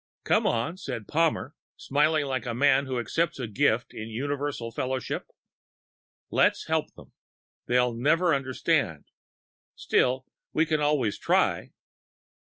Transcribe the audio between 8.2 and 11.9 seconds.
understand.... Still, we can always try."